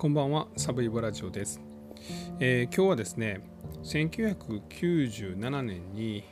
[0.00, 1.60] こんばんは、サブイボラジオです、
[2.38, 3.42] えー今日はですね、
[3.82, 6.24] 1997年に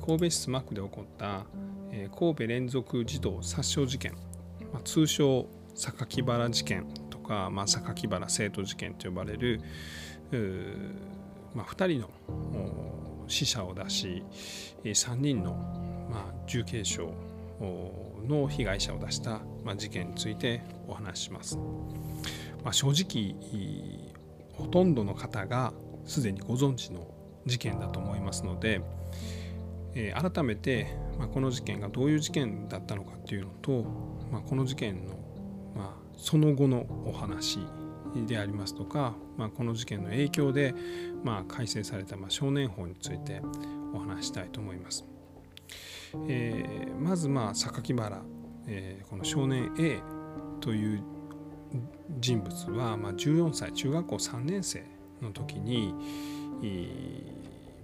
[0.00, 1.44] 神戸市須磨区で起こった、
[1.90, 4.14] え神戸連続児童殺傷事件、
[4.72, 9.60] ま、通称榊原事件とか、まあ、榊原生徒事件と呼ばれる、
[11.52, 12.08] まあ、2人の
[13.26, 14.22] 死者を出し、
[14.84, 15.54] 3人の、
[16.08, 17.08] まあ、重軽傷
[18.28, 21.58] の被害者を出した、まあ、事件についてお話しします。
[22.66, 24.12] まあ、正直
[24.54, 25.72] ほとんどの方が
[26.04, 27.06] すでにご存知の
[27.46, 28.80] 事件だと思いますので、
[29.94, 33.84] えー改めて、まあ、この事件がどういう事件だったのかっていうのと、
[34.32, 35.14] まあ、この事件の、
[35.76, 37.60] まあ、その後のお話
[38.26, 40.74] でありますとか、まあ、この事件の影響で、
[41.22, 43.42] まあ、改正された、まあ、少年法について
[43.94, 45.04] お話ししたいと思います。
[46.28, 48.22] えーまずまあ榊原、
[48.66, 50.00] えーこの少年 A
[50.60, 51.15] という
[52.20, 54.84] 人物は、まあ、14歳中学校3年生
[55.22, 55.94] の時に、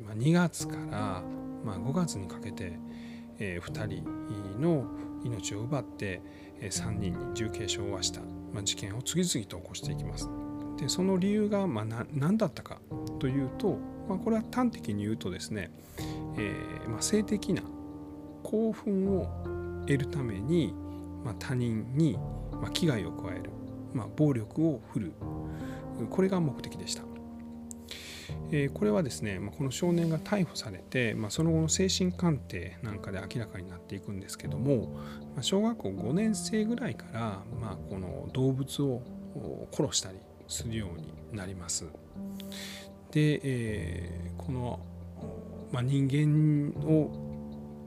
[0.05, 1.23] まあ、2月から、
[1.65, 2.79] まあ、5月にかけて、
[3.39, 4.87] え2人の
[5.25, 6.21] 命を奪って、
[6.61, 8.21] え3人に重軽傷を負わした、
[8.53, 10.29] まあ、事件を次々と起こしていきます。
[10.79, 12.79] でその理由が、まあ、な何だったか
[13.19, 15.71] というと、まあ、これは端的に言うとですね、
[16.37, 17.63] えーまあ、性的な
[18.43, 19.27] 興奮を
[19.87, 20.75] 得るために、
[21.25, 22.19] まあ、他人に、
[22.53, 23.51] まあ、危害を加える、
[23.95, 25.13] まあ、暴力を振る
[26.01, 27.03] うこれが目的でした。
[28.51, 34.95] えーこれはですね、まあ、この少年が逮捕されて、まあ、その後の精神鑑定なんかで明らかになっていくんですけども、
[35.35, 37.21] まあ、小学校5年生ぐらいから、
[37.61, 39.03] まあ、この動物を
[39.73, 41.87] 殺したりするようになります。
[43.11, 44.81] で、えーこの、
[45.71, 47.33] まあ、人間を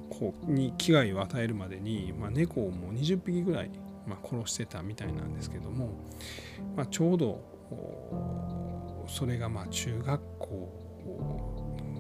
[0.10, 3.72] こうに危害を与えるまでに、まあ、猫をもう20匹ぐらい、
[4.08, 5.90] まあ、殺してたみたいなんですけども、
[6.76, 7.42] まあ、ちょうど
[9.08, 10.86] それがまあ中学校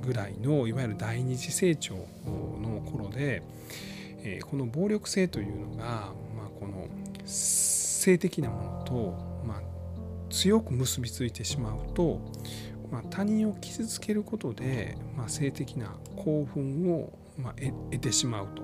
[0.05, 3.43] ぐらいのいわゆる第二次成長の頃で、
[4.23, 5.83] えーこの暴力性というのが、
[6.35, 6.87] まあ、この
[7.25, 9.61] 性的なものと、まあ、
[10.31, 12.19] 強く結びついてしまうと、
[12.91, 18.63] まあ、他人を傷つけることで、まあ、性的な興奮を、まあ、得得てしまうと、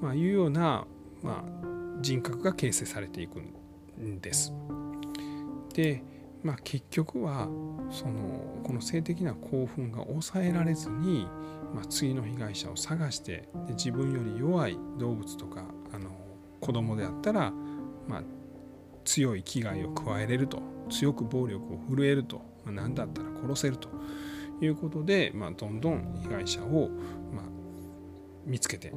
[0.00, 0.86] まあ、いうような、
[1.22, 1.75] まあ、
[2.06, 4.52] 人格が形成されていくんです。
[5.74, 6.04] で、
[6.44, 7.48] まあ、結局は
[7.90, 11.26] そのこの性的な興奮が抑えられずに、
[11.74, 16.10] まあ、次の被害者を探してで自分より弱い動物とかあの
[16.60, 17.52] 子供であったら、
[18.06, 18.22] まあ、
[19.04, 20.62] 強い危害を加えれると。
[20.88, 23.88] 強く暴力を振るえると、まあ、何だったら殺せると。
[24.60, 26.88] いうことで、まあ、どんどん被害者を、
[27.32, 27.44] まあ、
[28.46, 28.92] 見つけて、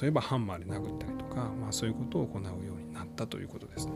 [0.00, 3.92] 例えばハンマーで殴ったりとか、まあ、そういうことを行うようになったということですね。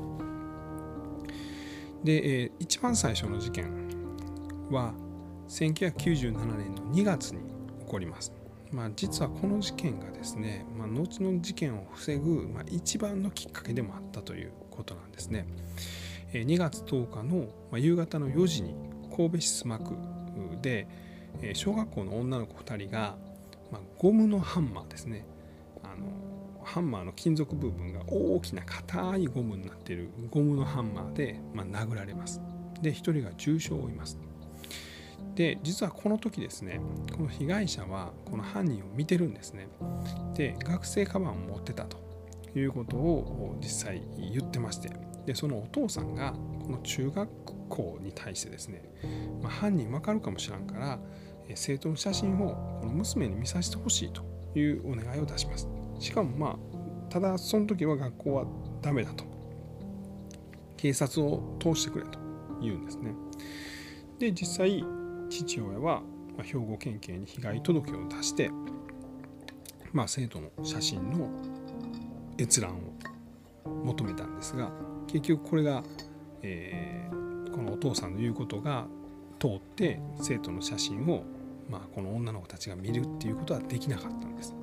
[2.04, 3.72] で、えー一番最初の事件
[4.70, 4.92] は
[5.48, 7.40] 1997年の2月に
[7.80, 8.32] 起こります。
[8.70, 15.46] まあ、実はこの事件がですね、まあ、後の事件を防ぐ、まあ、一番のきっかけでもあったということなんですね。
[16.32, 18.74] えー2月10日の、まあ、夕方の4時に
[19.16, 19.94] 神戸市須磨区
[20.62, 20.86] で、
[21.42, 23.16] えー小学校の女の子2人が、
[23.72, 25.24] まあ、ゴムのハンマーですね
[26.68, 32.42] ハンマーの金属部分が大きな硬いゴムになっているゴムのハンマーで、まあ、殴られます。
[32.82, 34.18] で1人が重傷を負います。
[35.34, 36.80] で実はこの時ですね
[37.16, 39.68] この被害者はこの犯人を見てるんですね。
[40.34, 41.96] で学生カバンを持ってたと
[42.54, 44.90] いうことを実際言ってまして
[45.24, 47.28] でそのお父さんがこの中学
[47.70, 48.82] 校に対してですね、
[49.42, 50.98] まあ、犯人わかるかもしらんから
[51.48, 54.22] え生徒の写真をこの娘に見させてほしいと
[54.58, 55.77] いうお願いを出します。
[55.98, 56.56] しかもまあ
[57.10, 58.44] ただその時は学校は
[58.82, 59.24] ダメだと
[60.76, 62.18] 警察を通してくれと
[62.60, 63.14] 言うんですね。
[64.18, 64.84] で実際
[65.28, 66.02] 父親は
[66.42, 68.50] 兵庫県警に被害届を出して、
[69.92, 71.28] まあ、生徒の写真の
[72.38, 72.76] 閲覧
[73.64, 74.70] を求めたんですが
[75.08, 75.82] 結局これが、
[76.42, 77.28] えー
[77.58, 78.86] このお父さんの言うことが
[79.40, 81.24] 通って生徒の写真を、
[81.68, 84.54] まあ、この女の子たちが見るっていうことはできなかったんです。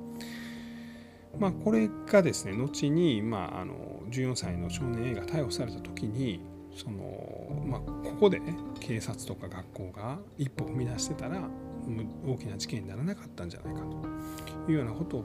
[1.38, 3.74] まあ、これがですね後に、まあ、あの
[4.10, 6.40] 14歳の少年 A が逮捕された時に
[6.74, 11.48] その、まあ、ここで、ね、警察とか学校が一歩踏み出してたら
[12.26, 15.24] 大きな事件にならなかったんじゃないかというようなことを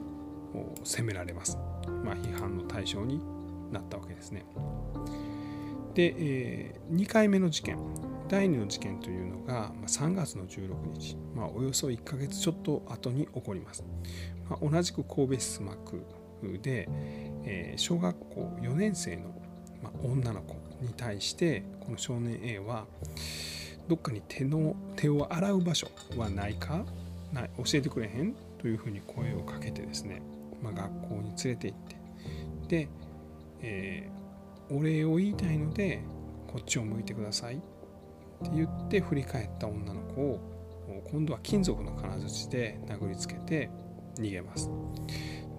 [0.84, 1.58] 責められます。
[2.04, 3.20] まあ、批判の対象に
[3.70, 4.44] なったわけですね。
[5.94, 7.78] で、え2回目の事件
[8.28, 13.84] 第2の事件というのが3月の16日、まあ、およそ1ヶ月ちょっと後に起こります。
[14.48, 16.02] まあ、同じく神戸市須磨区
[16.62, 16.88] で、
[17.44, 19.34] え小学校4年生の、
[20.02, 22.86] 女の子に対してこの少年 A は
[23.88, 26.84] どっかに手の手を洗う場所はないか
[27.32, 28.34] ない教えてくれへん？
[28.58, 30.22] というふうに声をかけてですね、
[30.62, 31.96] まあ、学校に連れて行って
[32.68, 32.88] で、
[33.60, 34.21] えー、
[34.72, 36.02] お礼を言いたいので
[36.46, 37.56] こっちを向いてください。
[37.56, 40.40] って言って振り返った女の子を
[41.10, 43.70] 今度は金属の金槌で殴りつけて
[44.16, 44.70] 逃げます。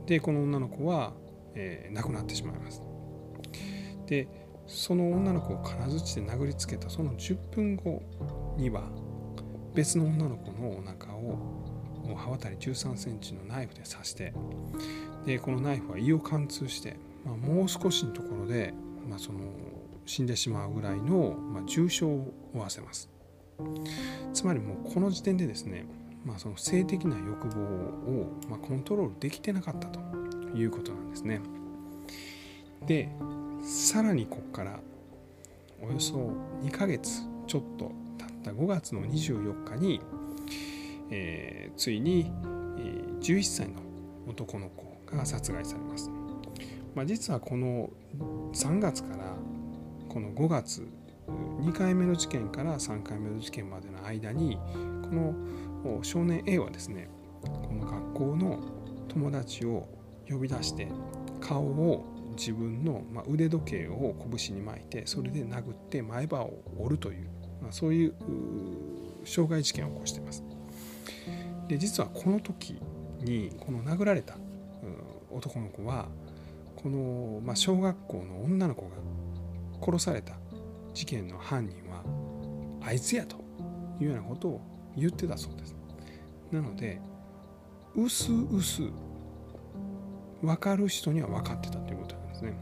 [0.05, 1.13] でこの女の子は、
[1.55, 2.83] えー、亡くなってしまいます。
[4.07, 4.27] で
[4.67, 8.01] その女の子を金槌で殴りつけたその10分後
[8.57, 8.83] には
[9.73, 11.63] 別の女の子のお腹を
[12.15, 14.33] 刃渡り13センチのナイフで刺して
[15.25, 18.73] でこのナイフは胃を貫通して、まあ、もう少しのところで、
[19.09, 19.39] まあ、その
[20.05, 23.09] 死んでしまうぐらいの、まあ、重傷を負わせます。
[24.33, 25.85] つまりもうこの時点でですね、
[26.25, 29.99] まあ、その性的な欲望を、まコントロールできてなかったと
[30.55, 31.41] いうことなんですね。
[32.85, 33.09] で
[33.61, 34.79] さらにここから
[35.81, 36.33] およそ
[36.63, 40.01] 2ヶ月ちょっと経った5月の24日に、
[41.09, 42.31] えー、ついに、
[42.77, 43.75] え、11歳の
[44.27, 46.09] 男の子が殺害されます、
[46.95, 47.89] まあ、実はこの
[48.53, 49.35] 3月から
[50.09, 50.87] この5月
[51.27, 54.57] 2回目の事件から3回目の事件までの間に
[55.03, 57.09] この少年 A はですね
[57.41, 58.59] この学校の
[59.07, 59.87] 友達を
[60.29, 60.87] 呼び出して
[61.41, 62.05] 顔を
[62.37, 67.27] 自分の腕時計を拳に巻いてそれで殴って前歯を折るという、
[67.61, 68.13] まあ、そういう
[69.23, 70.43] 傷害事件を起こしています。
[71.67, 72.79] で実はこの時
[73.21, 74.35] にこの殴られた
[75.31, 76.07] 男の子は
[76.83, 78.89] この、まあ、小学校の女の子が
[79.81, 80.33] 殺された
[80.93, 82.03] 事件の犯人は
[82.85, 83.37] あいつやと
[84.01, 84.61] いうようなことを
[84.97, 85.75] 言ってたそうです。
[86.51, 87.01] なので
[87.95, 88.83] うすうす
[90.41, 92.53] 分かる人には分かってたということなんですね。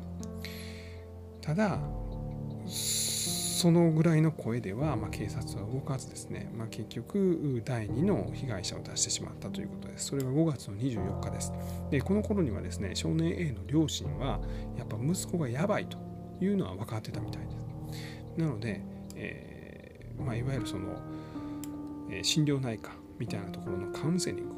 [1.42, 1.80] ただ
[3.62, 10.08] そのぐらいの声では、まあ、警察は動かずですね、まあ、結局第2の被害者を出してしまったということです。
[10.08, 11.54] それが5月の24日です。
[11.92, 14.40] でこの頃にはですね少年 A の両親は
[14.80, 16.00] やっぱ息子がやばいと
[16.42, 18.40] いうのは分かってたみたいです。
[18.40, 18.81] なので、
[19.13, 20.98] えーまあ、いわゆるその、
[22.10, 24.56] え、心療内科みたいなところのカウンセリングを、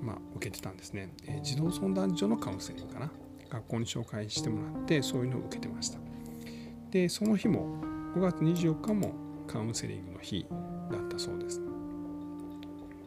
[0.00, 3.10] ま、受けてたんですね、え、児童相談所のカウンセリングかな
[3.50, 5.98] 学校に紹介してもらってそういうのを受けてました
[6.92, 9.12] でその日も5月24日も
[9.46, 10.46] カウンセリングの日
[10.90, 11.60] だったそうです。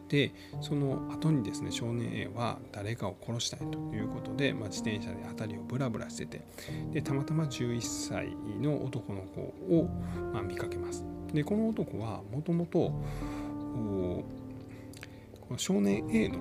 [0.08, 0.32] で
[0.62, 6.46] その後にですね少年 A は誰かを殺したいということで、まあ、自転車で辺りをブラブラしてて
[6.92, 9.88] でたまたま11歳の男の子を、
[10.32, 11.04] まあ、見かけます。
[11.32, 12.92] でこの男はもともと
[15.56, 16.38] 少年 A の、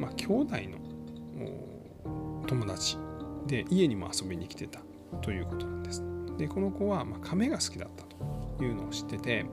[0.00, 2.96] まあ、兄弟の友達
[3.46, 4.80] で家にも遊びに来てた
[5.22, 6.02] ということなんです。
[6.36, 8.03] でこの子は、まあ、亀が好きだった。
[8.62, 9.46] いうのを知ってて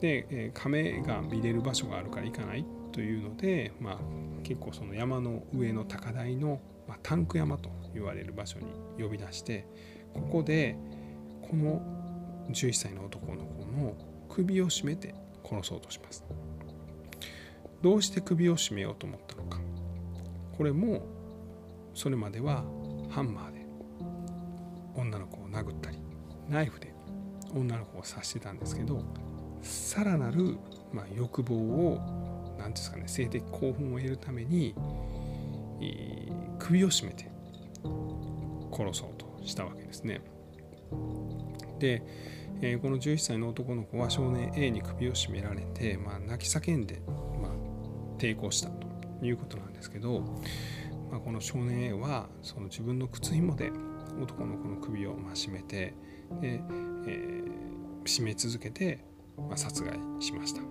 [0.00, 3.98] で、え亀が見れる場所があるから行かないというので、まあ、
[4.42, 8.66] 結構その山の上の高台の、まあ、タンク山と言われる場所に
[9.00, 9.66] 呼び出して
[10.14, 10.76] ここで
[11.42, 11.82] この
[12.50, 13.94] 11歳の男の子の
[14.28, 16.24] 首を絞めて殺そうとします。
[17.82, 19.60] どうして首を絞めようと思ったのか。
[20.56, 21.06] これも
[21.94, 22.64] それまでは
[23.10, 23.66] ハンマーで
[24.96, 25.98] 女の子を殴ったり
[26.48, 26.92] ナイフで
[27.54, 29.02] 女の子を刺してたんですけど
[29.62, 30.56] さらなる、
[30.92, 34.74] まあ、欲望を何ですかね性的興奮を得るために
[36.58, 37.30] 首を絞めて
[38.72, 40.20] 殺そうとしたわけですね。
[41.78, 42.02] で、
[42.60, 47.00] えー、この11歳の男の子は少年 A に首を絞められて、まあ、泣き叫んで、
[47.40, 47.52] まあ、
[48.18, 48.86] 抵抗したと
[49.22, 50.20] いうことなんですけど、
[51.10, 53.70] まあ、この少年 A はその自分の靴紐で
[54.20, 55.94] 男の子の首をま絞めて
[56.40, 56.62] で、
[57.06, 59.04] えー、締め続けて
[59.46, 60.62] まあ、殺害しました。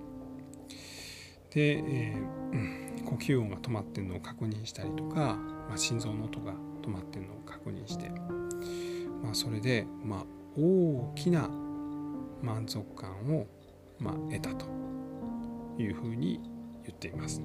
[1.51, 5.37] で、えー、呼吸音が止まってるのを確認したりとか、
[5.69, 8.09] まあ、心臓の音が止まってるのを確認して、
[9.23, 10.25] まあ、それで、まあ、
[10.57, 11.49] 大きな
[12.41, 13.47] 満足感を、
[13.99, 14.65] まあ、得たと
[15.79, 16.41] いうふうに
[16.83, 17.41] 言っています。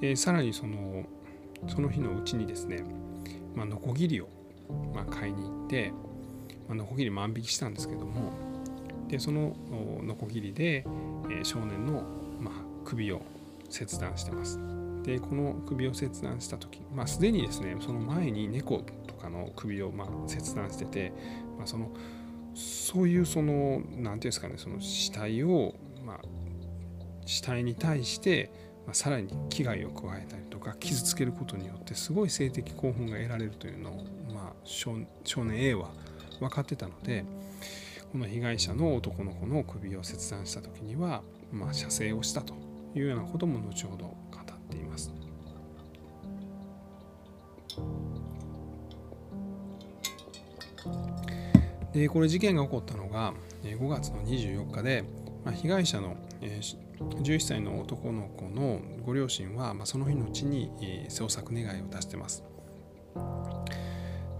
[0.00, 1.04] でさらにその
[1.66, 2.84] その日のうちにですね、
[3.54, 4.28] まあ、ノコギリを、
[4.94, 5.92] まあ、買いに行って、
[6.74, 8.32] ノコギリ万引きしたんですけども
[9.08, 9.56] でその
[10.02, 10.84] ノコギリで、
[11.30, 12.02] え少年の、
[12.40, 13.22] まあ、首を
[13.70, 14.58] 切断してます。
[15.02, 21.12] でこの首を切断した時、まあ、すでにですねその前に猫とかの首をまあ切断してて、
[21.56, 21.90] まあ、その
[22.54, 26.18] そういうその何て言うんですかねその死体を、まあ、
[27.24, 28.50] 死体に対して、
[28.84, 34.94] まあ、さらに危害を加えたりとか傷つけることによってすごい性的興奮が得られるというのを、まあ、少
[35.44, 35.90] 年 A は
[36.40, 37.24] 分かってたので
[38.12, 42.54] この被害者の男の子の首を切断した時には、まあ、射精をしたと
[42.94, 45.12] いうようなことも後ほど語っています。
[51.92, 55.04] でこれ事件が起こったのが5月の24日で、
[55.44, 60.70] まあ、被害者の11歳の男の子のご両親は、まあ、その日のうちに
[61.08, 62.44] 捜索願いを出してます。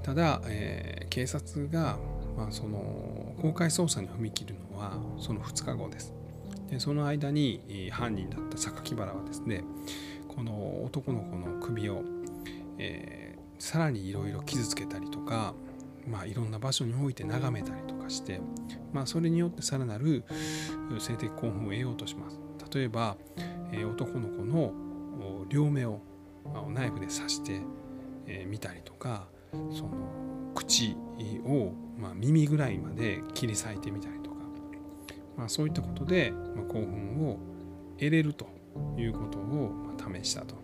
[0.09, 1.99] ただ、えー、警察が、
[2.35, 6.15] まあ、その公開捜査に踏み切るのはその2日後です。
[6.71, 9.65] でその間に犯人だった榊原はですね
[10.27, 12.05] この男の子の首を、
[12.79, 15.53] えー、さらにいろいろ傷つけたりとか、
[16.07, 18.41] まあ、いろんな場所に置いて眺めたりとかして、
[18.95, 20.25] まあ、それによってさらなる
[21.00, 22.41] 性的興奮を得ようとします。
[22.75, 23.19] 例えば、
[23.73, 24.73] えー、男の子の
[25.50, 26.00] 両目を
[26.71, 27.61] ナイフで刺して、
[28.27, 29.29] えー、見たりとか
[29.71, 29.90] その
[30.55, 30.97] 口
[31.45, 34.37] を、まあ、耳ぐらいまで切り裂いてみたりとか、
[35.37, 37.38] まあ、そういったことで、まあ、興奮を
[37.99, 38.47] 得れると
[38.97, 40.57] いうことを、まあ、試したと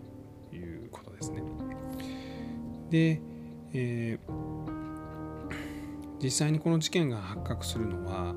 [0.53, 1.43] いうことですね。
[2.89, 3.21] で、
[3.73, 5.55] えー、
[6.21, 8.33] 実際にこの事件が発覚するのは、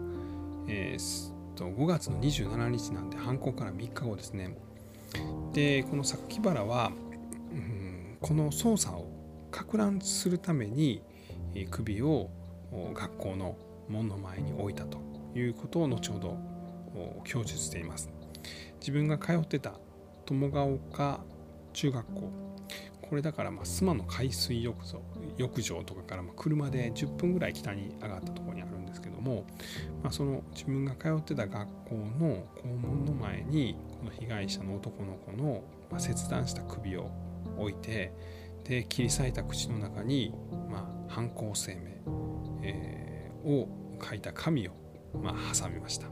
[0.67, 4.57] えー、と5月の27日なんで犯行から3日後ですね。
[5.53, 6.93] でこの榊原は、
[7.53, 8.93] うん、この捜査
[9.51, 11.03] か乱するために
[11.71, 12.31] 首を
[12.95, 13.57] 学校の
[13.89, 14.99] 門の前に置いたと
[15.35, 16.37] いうことを後ほど
[17.25, 18.11] 供述しています。
[18.81, 19.75] 自分が通ってた
[20.27, 21.21] 友ヶ丘
[21.73, 22.49] 中学校。
[23.09, 25.01] これだからまあ須磨の海水浴場
[25.39, 29.47] 浴場とかからま車で10分ぐらい北に上がったとこにあるんですけども、
[30.03, 35.63] まあ、その自分が通ってた学校の校門の前にこの被害者の男の子の
[35.99, 37.11] 切断した首を
[37.57, 38.13] 置いて
[38.65, 40.35] で切り裂いた口の中に、
[40.71, 41.81] まあ、犯行声明、
[42.63, 43.69] えー、を
[44.03, 44.73] 書いた紙を、
[45.23, 46.09] まあ、挟みました。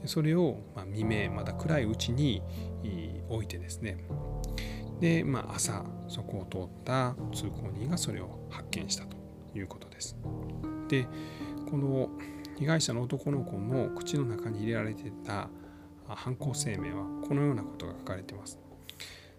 [0.00, 2.42] でそれを、まあ、未明まだ暗いうちに
[3.28, 3.98] 置いてですね。
[5.00, 9.16] で、まあ、朝そこを通った通行人がそれを発見したと
[9.54, 10.16] いうことです。
[10.88, 11.06] で
[11.70, 12.10] この
[12.58, 15.48] 被害者の男の子の口の中に入れられてた
[16.06, 18.58] 犯行声明はこのようなことが書かれています。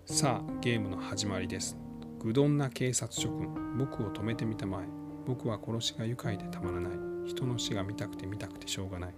[0.05, 1.88] さあゲームの始まりです。
[2.19, 4.85] 愚鈍な警察諸君僕を止めてみたまえ。
[5.25, 6.91] 僕は殺しが愉快でたまらない。
[7.25, 9.13] 人の死が見たくて見たくてしょうがない。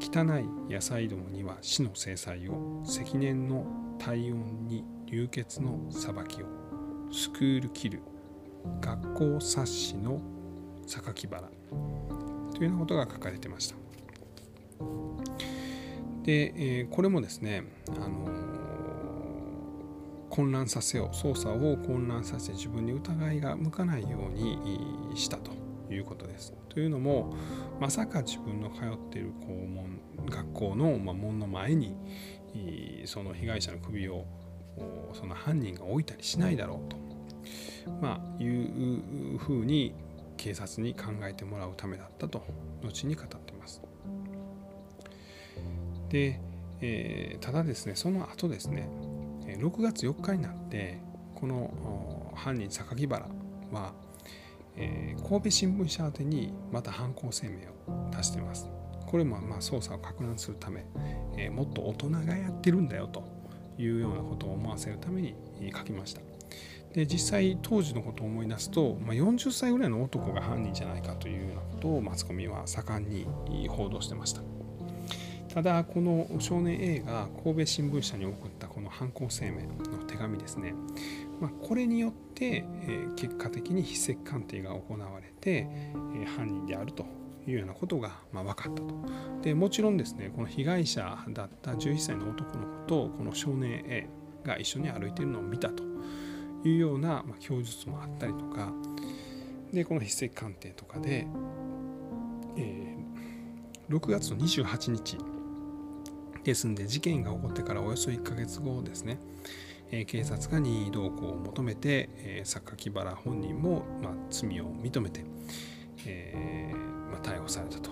[0.00, 2.82] 汚い野菜どもには死の制裁を。
[2.84, 3.66] 積年の
[3.98, 6.46] 体温に流血の裁きを。
[7.12, 8.02] スクールキル。
[8.80, 10.20] 学校冊子の
[10.86, 11.48] 榊原。
[12.52, 13.76] というようなことが書かれてました。
[16.24, 17.64] で、えー、これもですね、
[17.96, 18.28] あの
[20.30, 24.58] 混乱させよう捜査を混乱させ自分に疑いが向かないように
[25.14, 25.52] したと
[25.90, 26.54] いうことです。
[26.68, 27.34] というのも
[27.80, 31.94] まさか自分の通っている校門学校の門の前に
[33.06, 34.26] その被害者の首を
[35.12, 36.96] その犯人が置いたりしないだろうと、
[38.00, 39.94] まあ、いうふうに
[40.36, 42.42] 警察に考えてもらうためだったと
[42.82, 43.82] 後に語っています。
[46.08, 46.40] で、
[46.80, 48.88] えー、ただですねその後ですね
[49.58, 51.00] 6月4日になって
[51.34, 53.28] この犯人榊原
[53.72, 53.92] は、
[54.76, 58.68] えー、神戸新聞社宛てにまた犯行声明を出しています。
[59.06, 60.84] これもまあ捜査を攪乱するため、
[61.36, 63.24] えー、もっと大人がやってるんだよと
[63.78, 65.34] いうようなことを思わせるために
[65.74, 66.20] 書きました。
[66.92, 73.26] で実際当時のことを思い出すと、まあ、40歳ぐらいの男が犯人じゃないかというようなことをマスコミは盛んに
[73.68, 74.42] 報道してました。
[75.58, 80.72] ただこの少年 A が神戸新聞社に送ったこの犯行声明の手紙ですね、
[81.40, 85.66] まあ、これによって、え結果的に筆跡鑑定が行われて、
[86.14, 87.04] え犯人であると
[87.44, 88.94] いうようなことが、ま分かったと。
[89.42, 94.08] でもちろんですねこの被害者だった11歳の男の子とこの少年 A
[94.44, 95.82] が一緒に歩いているのを見たと。
[96.64, 98.72] いうような、ま供述もあったりとか。
[99.72, 101.26] でこの筆跡鑑定とかで、
[102.56, 105.18] えー、6月の28日
[106.48, 109.18] ですんで事件が起こってからおよそ1ヶ月後ですね、
[109.90, 115.24] えー、警察が任意同行を求めて、えー、榊原本人も、まあ、罪を認めて、
[116.06, 117.90] えーまあ、逮捕されたと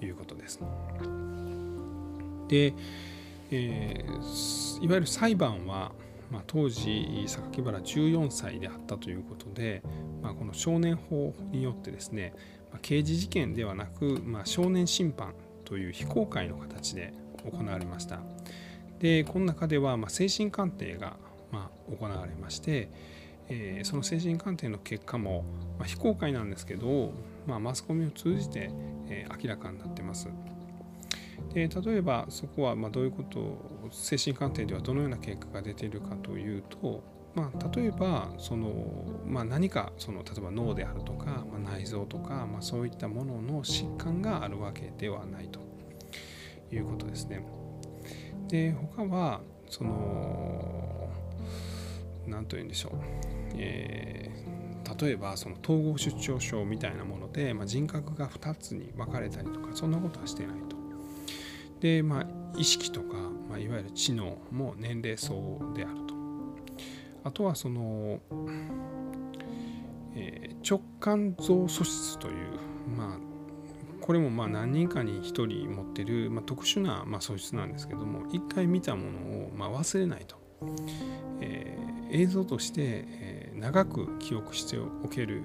[0.00, 0.60] いうことです。
[2.48, 2.72] で、
[3.50, 5.92] えー、いわゆる裁判は、
[6.30, 9.82] まあ、当時榊原14歳であったということで、
[10.22, 12.32] まあ、この少年法によってですね、
[12.72, 15.34] まあ、刑事事件ではなく、まあ、少年審判
[15.66, 17.12] という非公開の形で
[17.44, 18.20] 行われました
[18.98, 21.16] でこの中では、ま精神鑑定が、
[21.52, 22.90] ま行われまして、
[23.48, 25.44] え、その精神鑑定の結果も、
[25.78, 27.12] ま、非公開なんですけど、
[27.46, 28.70] まあ、マスコミを通じて、
[29.08, 30.28] え、明らかになってます。
[31.54, 37.02] で例えばそこはまどういうこと精神鑑定ではどのような結果が出ているかというと、
[37.34, 38.70] まあ、例えばその、
[39.24, 45.60] まあ、何かその例えば脳であるとか、まあ、内臓とか、ま、そういったものの疾患があるわけではないと
[46.72, 47.44] いうことですね。
[48.48, 51.10] で他はその
[52.26, 52.92] 何と言うんでしょう、
[53.56, 60.76] えー、例えばその統合失調症みたいなもので、まあ、人格が2つに分かれたりとかそんなことはしてないと。
[61.80, 62.26] で、まあ、
[62.58, 63.14] 意識とか、
[63.48, 66.14] まあ、いわゆる知能も年齢層であると。
[67.24, 68.20] あとはその、
[70.14, 72.34] えー、直感像素質という、
[72.96, 73.27] まあ、
[74.08, 80.36] これもまあ何人かに1人持ってる、まあ、特殊なまあ素質なんですけども一回見たものをまあ忘れないと、
[81.42, 85.42] えー、映像として、えー、長く記憶しておける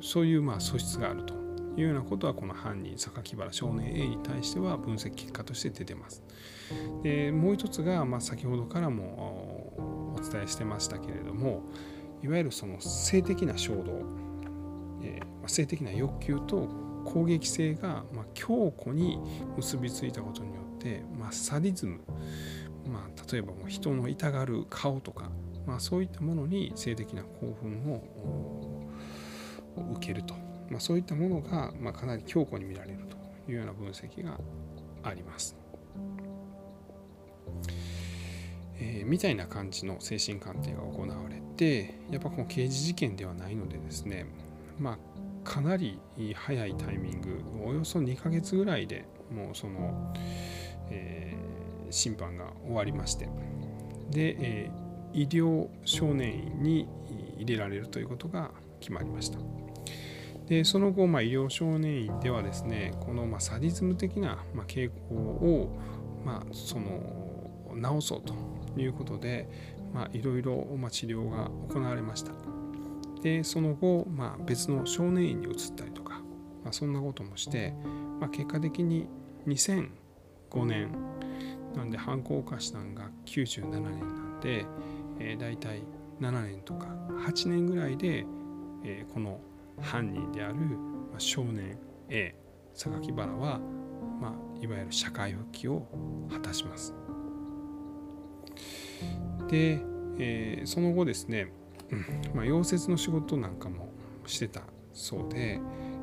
[0.00, 1.34] そういうまあ素質があると
[1.76, 6.24] いうようなことはこの犯人榊原少年 A に対しては分析結果として出てます。
[7.04, 11.62] でもう一つが、まあ、先ほどからもお伝えしてましたけれども
[12.24, 14.02] いわゆるその性的な衝動、
[15.04, 19.18] えー、性的な欲求と攻撃性が、まあ、強固に
[19.56, 22.00] 結びついたことによって、まあ、サディズム、
[22.86, 25.30] まあ、例えばもう人の痛がる顔とか、
[25.66, 28.02] まあ、そういったものに性的な興奮を
[29.96, 30.34] 受けると、
[30.68, 33.16] まあ、そういったものが、まあ、かなり強固に見られると
[33.50, 34.38] いうような分析が
[35.02, 35.56] あります。
[38.78, 44.26] えー、みたいな感じの精神鑑定が行われてやっぱこの刑事事件ではないのでですね
[44.78, 44.98] まあ
[45.46, 46.00] かなり
[46.34, 50.12] 早いタイミングおよそ2ヶ月ぐらいでもうその、
[50.90, 53.28] えー、審判が終わりまして
[54.10, 56.88] で、えー、医療少年院に
[57.38, 58.50] 入れられるということが
[58.80, 59.38] 決まりました
[60.48, 65.78] でその後、まあ、医療少年院ではですねこの、まあ、サディズム的な、まあ、傾向を、
[66.24, 67.00] まあ、その
[68.00, 68.34] 治そうと
[68.80, 69.48] いうことで、
[69.94, 72.55] まあ、いろいろ、まあ、治療が行われました。
[73.22, 76.20] でその後、まあ、別の少年院に移ったりとか、
[76.62, 77.74] まあ、そんなこともして、
[78.20, 79.08] まあ、結果的に
[79.46, 80.90] 2005年
[81.74, 84.66] なんで犯行化したのが97年なんで、
[85.18, 85.82] えー、大体
[86.20, 86.86] 7年とか
[87.26, 88.26] 8年ぐらいで、
[88.84, 89.40] えー、この
[89.80, 92.34] 犯人である、まあ、少年 A
[92.74, 93.60] 榊原は、
[94.20, 95.86] まあ、いわゆる社会復帰を
[96.30, 96.94] 果たします。
[99.48, 99.80] で、
[100.18, 101.52] えー、その後ですね
[102.34, 103.92] まあ、溶接の仕事なんかも
[104.26, 105.60] してたそうで、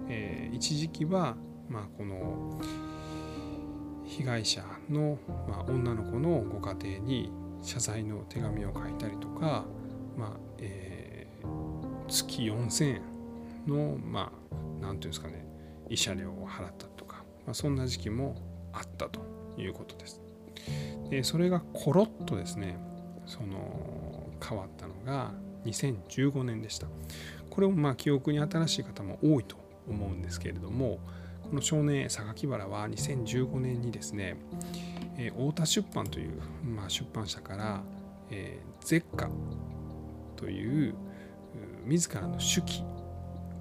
[0.07, 1.35] えー、一時期は、
[1.69, 2.59] まあ、この
[4.05, 5.17] 被害者の、
[5.47, 9.65] まあ、女の子のご家庭に謝罪の手紙を書いたりとか、
[10.17, 13.01] まあえー、月4,000円
[13.67, 15.45] のまあ何ていうんですかね
[15.89, 18.35] 慰謝料を払ったとか、まあ、そんな時期も
[18.73, 19.21] あったと
[19.57, 20.21] いうことです。
[21.09, 22.77] でそれがコロッとですね
[23.25, 25.31] その変わったのが
[25.65, 26.87] 2015年でした
[27.49, 29.55] これもまあ記憶に新しい方も多いと
[29.87, 30.99] 思うんですけれども
[31.43, 34.37] この少年榊原は2015年にですね、
[35.17, 37.83] えー、太田出版という、まあ、出版社から、
[38.31, 39.29] えー、ゼッカ
[40.35, 40.95] という
[41.85, 42.83] 自らの手記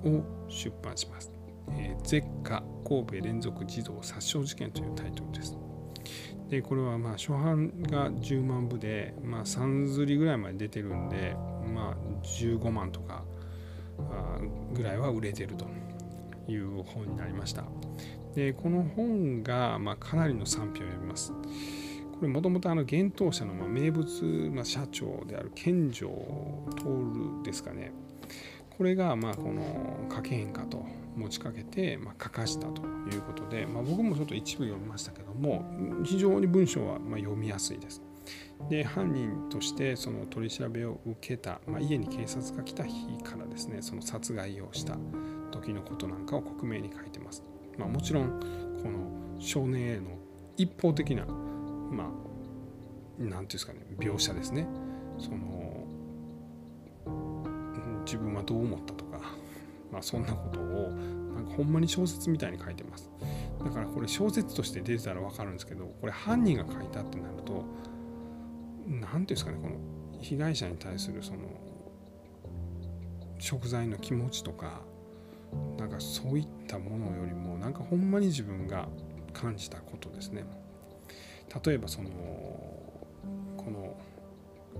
[0.04, 1.32] を出版します。
[1.70, 5.56] えー、ゼッカ神戸連続児童殺傷事件というタイトルです。
[6.48, 13.24] でこれはまあ初版が10万部で、まあ、3釣りぐらいまで出てるんで、まあ、15万とか
[14.74, 15.66] ぐらいは売れてると
[16.50, 17.64] いう本になりました。
[18.34, 21.32] でこの本がまあかなりの賛否を呼びます。
[21.32, 26.08] これもともと幻冬舎のまあ名物まあ社長である健城
[26.76, 27.92] 徹ですかね。
[28.70, 35.62] これがまあこの書けへんかと持ちかけて、ま書かしたということで、まあ、僕もちょっと一部読みましたけども
[36.04, 38.00] 非常に文章はま読みやすいです。
[38.68, 44.96] で犯人としてその取り調べを受けた、まあ、家に警察が来た日からですねその殺害をした
[45.50, 47.42] 時のことなんかを克明に書いてます。
[47.78, 48.40] まあ、もちろん
[48.82, 50.10] この少年への
[50.56, 52.06] 一方的なまあ
[53.18, 54.66] 何て言うんですかね描写ですね
[55.18, 55.86] その
[58.04, 59.20] 自分はどう思ったとか
[59.92, 60.90] まあ、そんなことを
[61.34, 63.10] なんかほんまに小説みたいに書いてます
[63.62, 67.64] だからこれ小説として出てたら分かるんですけどこれ犯人が書いたってなると
[69.00, 69.76] 何ていうんですかねこの
[70.20, 71.38] 被害者に対するその
[73.38, 74.82] 食材の気持ちとか
[75.76, 78.88] なんかそういったものよりもなんかほんまに自分が
[79.32, 80.44] 感じたことですね。
[81.64, 82.08] 例えばその
[83.56, 83.96] この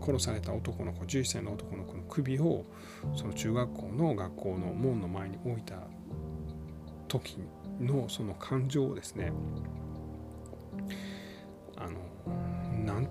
[0.01, 2.65] 殺された男の子11歳の男の子の首を
[3.15, 5.75] その中学校の学校の門の前に置いた
[7.09, 7.39] 時
[7.81, 9.33] のその感情をですね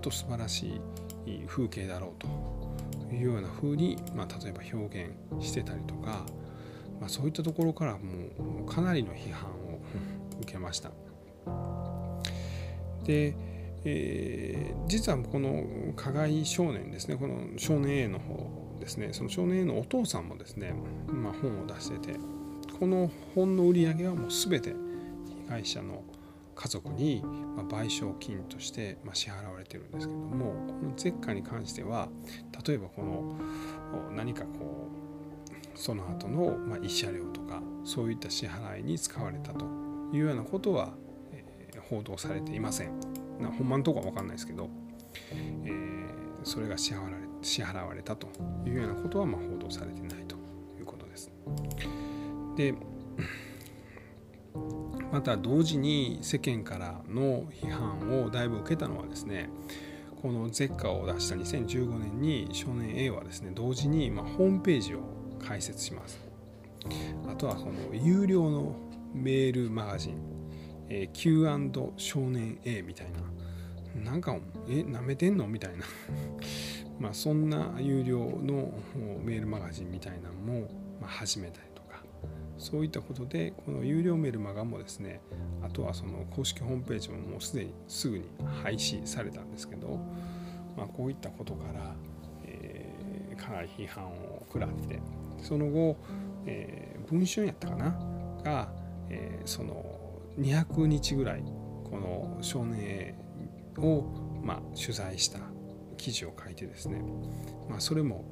[0.02, 0.80] と素晴らし
[1.26, 6.26] い風景だろうというような風に、まあ、例えば表現してたりとか、
[7.00, 9.80] まあ、そういったところからもうかなりの批判を
[10.40, 10.90] 受けました。
[13.04, 13.34] で、
[13.84, 20.72] えー、実はこの加害少年ですねこの少年 A の方ですねその少年 A のお父さんもですね、
[21.08, 22.18] まあ、本を出してて
[22.78, 24.76] この本の売り上げはもう全て被
[25.50, 26.04] 害者の
[26.54, 32.08] 家族に賠償金として支払われてるんですけどもこの絶下に関しては
[32.66, 33.36] 例えばこの
[34.14, 39.64] 何かこうその後の慰謝料とかそういった支払いに使われたと
[40.12, 40.92] いうようなことは
[41.88, 42.92] 報道されていません。
[43.58, 44.68] ほんまのとこは分かんないですけど、
[45.32, 46.04] えー、
[46.44, 48.28] それが支払われ支払われたと
[48.64, 50.36] いうようなことはま報道されてないと
[50.78, 51.32] いうことです。
[52.56, 52.74] で
[55.12, 59.50] また同時に世間からの批判をだいぶ受けたのはですね
[60.22, 65.00] このゼッカを出した2015年に少年 A はですね同時にまホームページを
[65.38, 66.20] 開設します。
[67.28, 68.74] あとはこの有料の
[69.12, 70.14] メールマガジン、
[70.88, 71.44] え Q&
[71.96, 74.10] 少年 A みたいな。
[74.12, 75.46] なんかえなめてんの？
[75.46, 75.84] みたいな。
[76.98, 78.72] まあそんな有料の
[79.24, 80.68] メールマガジンみたいなのも
[81.02, 81.60] 始めた。
[81.60, 81.71] り
[82.62, 85.20] そういったことでこの有料メルマガもですね
[85.62, 88.24] あとはその公式ホームページももうすでにすぐに
[88.62, 89.98] 廃止されたんですけど、
[90.76, 91.94] まあ、こういったことから、
[92.44, 95.00] えー、かなり批判を食らって
[95.42, 95.96] その後、
[96.46, 97.98] えー、文春やったかな？
[98.44, 98.72] が、
[99.10, 99.84] えー、その
[100.38, 101.42] 200日ぐらい
[101.90, 103.16] この少年
[103.78, 104.04] を、
[104.42, 105.40] まあ、取材した
[105.96, 107.02] 記事を書いてですね、
[107.68, 108.24] まあ、それも、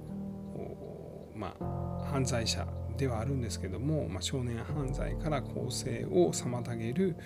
[1.35, 2.67] まあ、犯罪者
[3.01, 7.17] ではあるんですけども、まあ、少年犯罪から更生を妨げる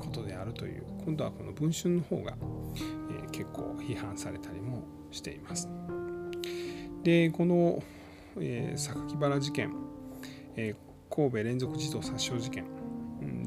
[0.00, 2.34] ことであるという今度はこの文春の方が、
[2.74, 5.68] えー、結構批判されたりもしています。
[7.04, 7.80] でこの、
[8.40, 9.72] えー、榊原事件、
[10.56, 12.64] えー、神戸連続児童殺傷事件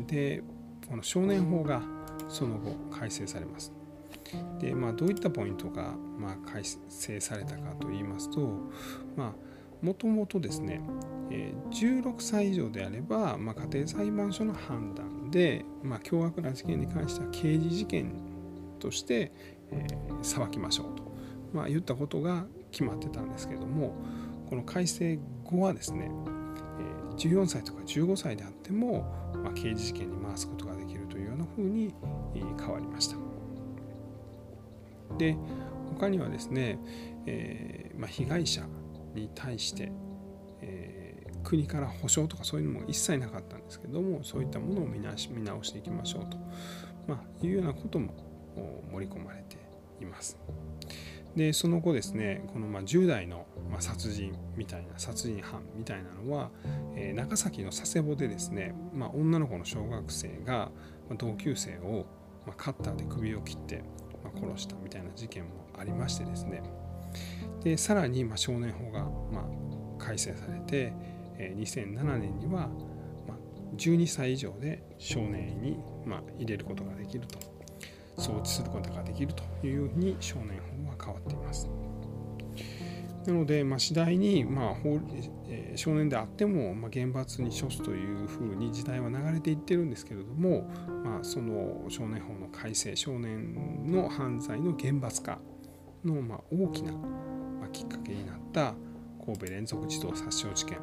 [0.08, 0.42] で
[0.88, 1.82] この少年法が
[2.30, 3.74] その後改正されます。
[4.60, 8.40] でまあ、どういったポイントが、まあ、改正されたかといいますと、
[9.18, 9.51] まあ
[9.82, 10.82] もともとですね、
[11.72, 18.14] 16歳以上であれば、まあ、家庭裁判所の判断で、まあ、凶悪な事件に関しては刑事事件
[18.80, 19.32] として、
[19.72, 21.04] えー、裁きましょうと、
[21.54, 23.96] まあ、言ったことが決まってたんですけども
[24.50, 26.12] この改正後はですね、
[27.18, 29.04] 14歳とか15歳であっても、
[29.44, 31.94] まあ、刑事事件に回すことができるというようなふうに、
[32.34, 33.16] 変わりました。
[35.18, 35.38] で
[35.98, 36.80] 他にはですね、
[37.26, 38.66] えーまあ、被害者
[39.14, 39.92] に対して、
[40.62, 46.38] えー、国から保証とかそういうのも一切なかったんですけどもそういったものを見直し見直していきましょうと、
[47.08, 48.14] まあ、いうようなことも
[48.92, 49.58] 盛り込まれて
[50.00, 50.38] います。
[51.36, 56.50] でその後ですねこのま10代のま殺人みたいな殺人犯みたいなのは、
[56.96, 60.72] えー、長崎の佐世保でですね、まあ、女の子の小学生が
[61.18, 62.06] 同級生を
[62.46, 63.82] まカッターで首を切って
[64.36, 66.64] 殺したみたいな事件もありましてですね
[67.64, 69.48] でさらにま少年法がま
[70.00, 70.94] 改正されて
[71.38, 72.70] 2007年には
[73.28, 73.38] ま
[73.78, 77.40] 12歳以上で少年院にま入れることができると
[78.18, 81.70] 送致することができるというふうに少年法は変わっています。
[83.26, 85.00] なので、まあ、次第に、まあ法
[85.48, 90.68] え、少年であっても、まあ、厳罰に処すというふうに時代は流れていってるんですけれども、
[91.04, 95.40] まあ、その少年法の改正少年の犯罪の厳罰化
[96.06, 96.94] の、ま、大きな
[97.72, 98.74] きっかけになった
[99.26, 100.78] 神戸連続児童殺傷事件、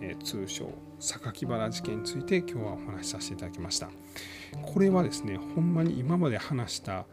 [0.00, 3.88] えー、通称榊原事件について今日はお話しさせていただきました
[4.62, 7.06] これはですねほんまに今まで話した、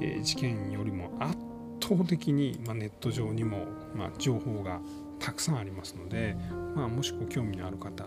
[0.00, 1.36] えー、事件よりも圧
[1.82, 4.80] 倒的に、まあ、ネット上にも、まあ、情報が
[5.18, 6.36] たくさんありますので、
[6.74, 8.04] まあ、もしご興味のある方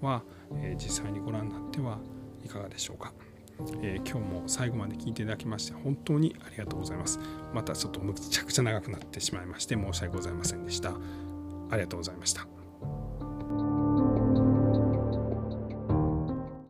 [0.00, 0.22] は、
[0.56, 1.98] えー、実際にご覧になっては
[2.44, 3.12] いかがでしょうか。
[3.82, 7.18] えー、今日も最後まで聞いていただきまして本当にありがとうございます。
[7.52, 10.90] またちょっとむちゃくちゃ長くなってしまいまして申し訳ございませんでした。
[11.70, 12.63] ありがとうございました。